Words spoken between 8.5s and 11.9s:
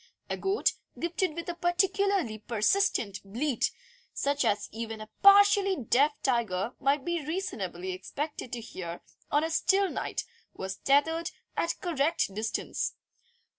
to hear on a still night, was tethered at the